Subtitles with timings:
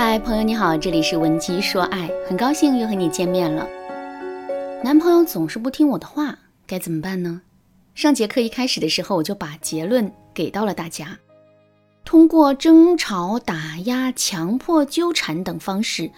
[0.00, 3.66] 嗨，朋友你好，这里是文姬说爱，很高兴又和你见面了。
[4.80, 7.42] 男朋友总是不听我的话，该怎么办呢？
[7.96, 11.18] 上节课一开始的时候，我就把结论给到了大家。
[12.04, 16.08] 通过争吵、打压、强迫、纠缠等方式，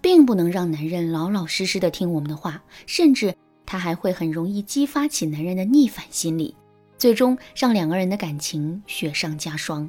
[0.00, 3.32] 并不能让男人老老实实的听我们的话，甚至
[3.64, 6.56] 他还会很容易激发起男人的逆反心理，
[6.98, 9.88] 最终让两个人的感情雪上加霜。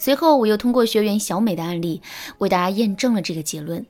[0.00, 2.00] 随后，我又通过学员小美的案例
[2.38, 3.84] 为大家验证了这个结论。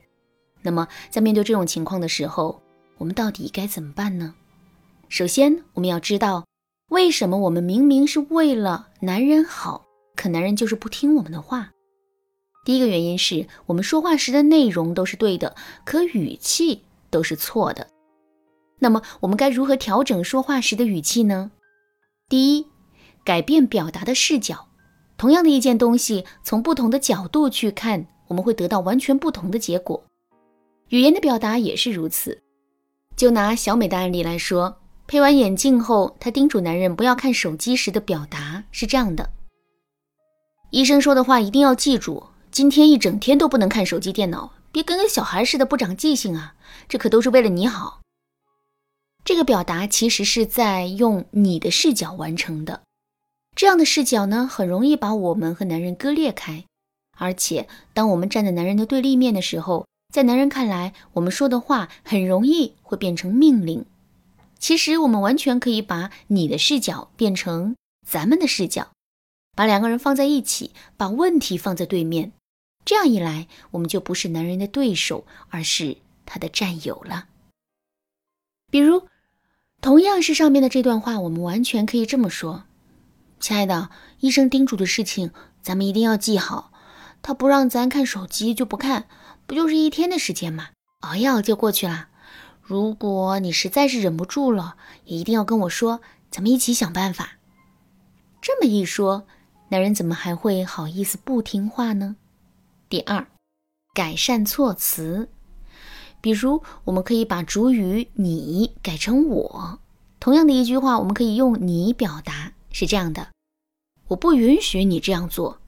[0.61, 2.61] 那么，在面对这种情况的时候，
[2.97, 4.35] 我们到底该怎么办呢？
[5.07, 6.45] 首先，我们要知道
[6.89, 9.85] 为什么我们明明是为了男人好，
[10.17, 11.71] 可男人就是不听我们的话。
[12.65, 15.55] 第一个原因是我们说话时的内容都是对的，
[15.85, 17.87] 可语气都是错的。
[18.79, 21.51] 那么，我们该如何调整说话时的语气呢？
[22.27, 22.67] 第一，
[23.23, 24.67] 改变表达的视角。
[25.21, 30.03] 同样的一件东西，从不同的角度去看，我们会得到完全不同的结果。
[30.89, 32.41] 语言的表达也是如此。
[33.15, 39.29] 就拿小美的案例来说，配完眼镜后，她叮嘱男人不要看手机时的表达是这样的：
[40.71, 46.55] 医生说的话一定要记住，今天一整天都不能看手机、电脑，别跟个小孩似的不长记性啊！
[46.89, 48.01] 这可都是为了你好。
[49.23, 52.81] 这个表达其实是在用你的视角完成的。
[53.61, 56.65] 这样的视角呢，很容易把我们和男人割裂开。
[57.11, 63.85] 而且，当我们站在男人的对立面的时候，在男人看来，我们说的话很容易会变成命令。
[64.57, 68.93] 其实，我们完全可以把你的视角变成咱们的视角，
[69.55, 72.31] 把两个人放在一起，把问题放在对面。
[72.83, 77.27] 这样一来，我们就不是男人的对手，而是他的战友了。
[78.71, 79.03] 比如，
[79.81, 82.63] 同样是上面的这段话，我们完全可以这么说。
[83.41, 83.89] 亲爱的，
[84.19, 85.31] 医生叮嘱的事情，
[85.63, 86.71] 咱们一定要记好。
[87.23, 89.07] 他不让咱看手机就不看，
[89.47, 90.69] 不就是一天的时间吗？
[90.99, 92.09] 熬一熬就过去了。
[92.61, 94.75] 如果你实在是忍不住了，
[95.05, 97.31] 也一定要跟我说，咱们一起想办法。
[98.39, 99.25] 这么一说，
[99.69, 102.17] 男人怎么还会好意思不听话呢？
[102.87, 103.25] 第二，
[103.91, 105.29] 改善措辞，
[106.21, 109.79] 比如我们可以把主语“你”改成“我”。
[110.21, 112.53] 同样的一句话，我们可以用“你”表达。
[112.71, 113.31] 是这样的，
[114.07, 115.59] 我不允许你这样做。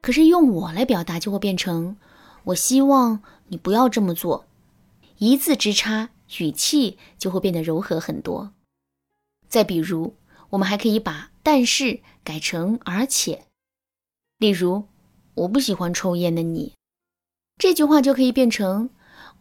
[0.00, 1.96] 可是用我来表达，就会变成
[2.44, 4.46] 我希望你不要这么做。
[5.18, 8.52] 一字之差，语气就会变得柔和很多。
[9.48, 10.16] 再比如，
[10.50, 13.44] 我们还可以把“但是”改成“而且”。
[14.38, 14.88] 例如，
[15.34, 16.74] 我不喜欢抽烟的你，
[17.58, 18.90] 这句话就可以变成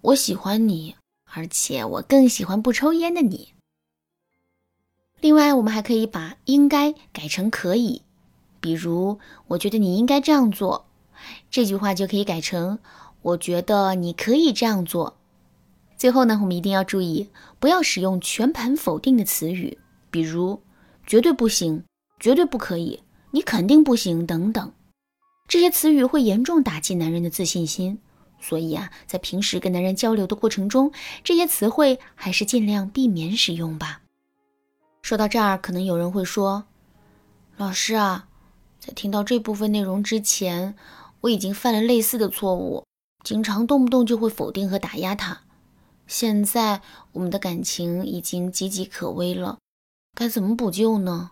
[0.01, 0.95] 我喜欢你，
[1.33, 3.53] 而且我更喜欢不抽烟的你。
[5.21, 8.01] 另外，我们还可以把“应该”改成“可以”，
[8.59, 10.87] 比如“我觉得你应该这样做”，
[11.51, 12.79] 这句话就可以改成
[13.21, 15.19] “我觉得你可以这样做”。
[15.95, 17.29] 最后呢，我们一定要注意，
[17.59, 19.77] 不要使用全盘否定的词语，
[20.09, 20.63] 比如
[21.05, 21.83] “绝对不行
[22.19, 22.99] ”“绝对不可以
[23.29, 24.73] ”“你肯定不行”等等，
[25.47, 27.99] 这些词语会严重打击男人的自信心。
[28.39, 30.91] 所以啊，在平时跟男人交流的过程中，
[31.23, 34.00] 这些词汇还是尽量避免使用吧。
[35.01, 36.66] 说到这儿，可能有人会说
[37.57, 38.28] ：“老师啊，
[38.79, 40.75] 在听到这部分内容之前，
[41.22, 42.85] 我已经犯了类似的错误，
[43.23, 45.41] 经常动不动就会否定和打压他。
[46.07, 46.81] 现在
[47.13, 49.57] 我们的感情已经岌岌可危了，
[50.16, 51.31] 该怎么补救呢？”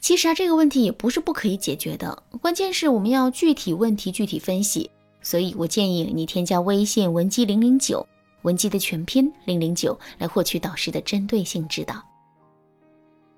[0.00, 4.90] 其实啊，这个问题也不是不可以解决的，关键是我们要具体问题具体分析。
[5.20, 8.06] 所以我建议你添加微信文姬零零九。
[8.42, 12.02] 文姬的全拼零零九来获取导师的针对性指导。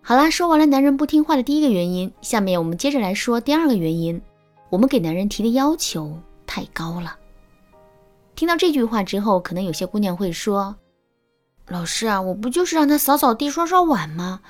[0.02, 4.20] 好啦，说完了男人不听话的第一个原因，下面我们接着来说第二个原因：
[4.70, 7.16] 我们给男人提的要求太高了。
[8.34, 10.74] 听到这句话之后，可能有些姑娘会说
[11.68, 14.40] ：“老师啊，我不就是让他扫扫地、刷刷碗吗？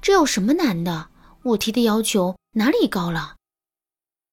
[0.00, 1.08] 这有什么难的？
[1.42, 3.34] 我提的要求哪里高了？”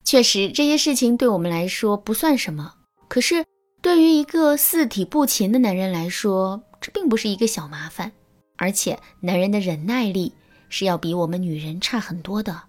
[0.06, 2.74] 确实，这些事情对我们来说不算什么，
[3.10, 3.46] 可是。
[3.82, 8.12] 对于一个四体不勤的男人来说，这并不是一个小麻烦，
[8.56, 10.32] 而且男人的忍耐力
[10.70, 12.62] 是要比我们女人差很多的。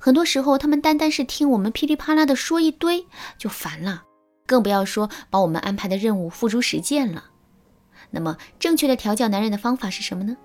[0.00, 3.06] 很多时候，他们单单是听我们噼里啪啦的说一堆
[3.38, 4.02] 就烦了，
[4.46, 7.24] 更不要说把我们安排的任务付诸实践了。
[8.10, 10.36] 那么，正确的调教男人的方法是什么呢？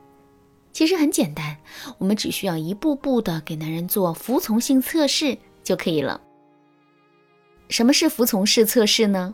[0.71, 1.57] 其实很简单，
[1.97, 6.21] 我们只需要一步步的给男人做服从性测试就可以了。
[7.69, 9.33] 什么是服从式测试呢？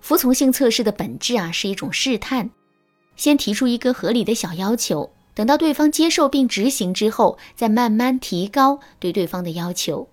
[0.00, 2.50] 服从性测试的本质啊，是一种试探。
[3.16, 10.08] 先提出一个合理的小要求，等到对方接受并执行之后，再慢慢提高对对方的要求。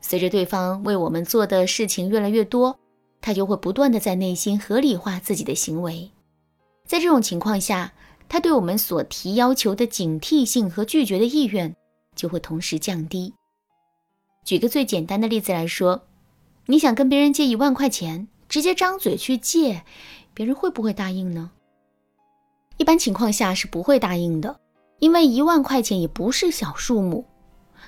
[0.00, 2.78] 随着对方为我们做的事情越来越多，
[3.20, 6.10] 他就会不断的在内心合理化自己的行为。
[6.86, 7.92] 在这种情况下，
[8.28, 11.74] 他对我们所提要求的警惕性和拒绝的意愿
[12.14, 13.32] 就会同时降低。
[14.44, 16.02] 举个最简单的例子来说，
[16.66, 19.82] 你想跟别人借一万块钱，直接张嘴去借，
[20.32, 21.50] 别人会不会答应呢？
[22.76, 24.60] 一般情况下是不会答应的，
[25.00, 27.24] 因为一万块钱也不是小数目。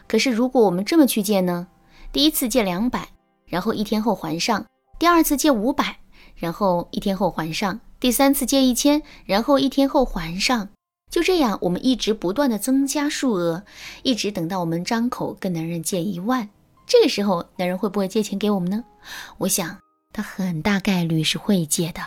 [0.09, 1.69] 可是如果我们这么去借呢？
[2.11, 3.11] 第一次借两百，
[3.45, 4.65] 然后一天后还上；
[4.99, 6.01] 第二次借五百，
[6.35, 10.69] 然后一天后还上；第三次借一千，然后一天后还上。
[11.13, 13.63] 就这样，我们一直不断的增加数额，
[14.03, 16.49] 一直等到我们张口跟男人借一万。
[16.89, 18.83] 这个时候，男人会不会借钱给我们呢？
[19.39, 19.79] 我想，
[20.17, 22.01] 他很大概率是会借的。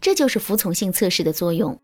[0.00, 1.76] 这就是服从性测试的作用。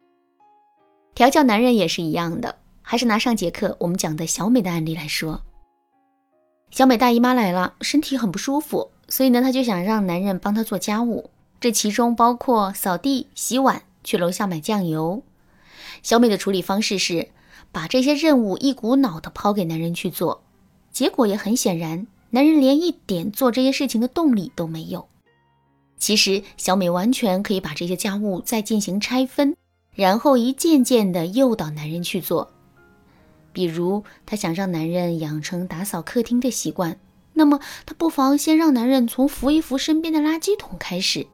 [1.12, 5.42] 调教男人也是一样的，还是拿上节课我们讲的小美的案例来说。
[6.70, 11.30] 小美大姨妈来了，身体很不舒服，所以呢，她就想让男人帮她做家务，
[11.60, 15.20] 这其中包括扫地、洗碗、去楼下买酱油。
[16.04, 17.30] 小美的处理方式是
[17.72, 20.44] 把这些任务一股脑的抛给男人去做，
[20.92, 25.08] 结果也很显然，男人连一点做这些事情的动力都没有。
[26.00, 29.54] 其实，小美完全可以把这些家务再进行拆分，
[29.94, 32.50] 然后一件件的诱导男人去做。
[33.52, 36.98] 比如，她想让男人养成打扫客厅的习惯，
[37.34, 41.26] 那么她不妨先让男人从扶一扶身边的垃圾桶开始；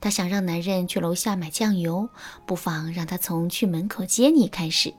[0.00, 2.08] 她想让男人去楼下买酱油，
[2.46, 4.94] 不妨让他从去门口接你开始。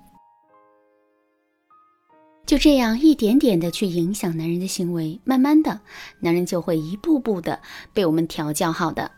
[2.47, 5.81] 就这样一点点的去影响男人的行为，慢慢的，
[6.21, 7.59] 男人就会一步步的
[7.93, 9.11] 被我们调教好的。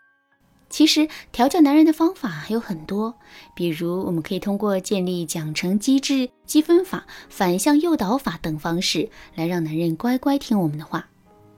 [0.68, 3.14] 其实调教男人的方法还有很多，
[3.56, 11.08] 比如我们可以通过建立奖惩机制、积分法、反向诱导法等方式来让男人乖乖听我们的话。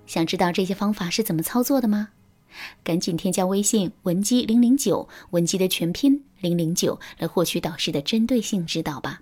[0.06, 2.10] 想知道这些方法是怎么操作的吗？
[2.84, 9.22] 赶紧添加微信文姬零零九，文姬的全拼零零九，来获取导师的针对性指导吧。